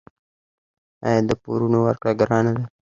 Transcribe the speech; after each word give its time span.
آیا 1.07 1.21
د 1.29 1.31
پورونو 1.43 1.77
ورکړه 1.85 2.11
ګرانه 2.19 2.51
ده؟ 2.57 2.63